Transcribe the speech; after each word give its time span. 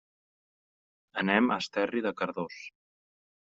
Anem 1.23 1.51
a 1.51 1.59
Esterri 1.67 2.05
de 2.09 2.15
Cardós. 2.23 2.61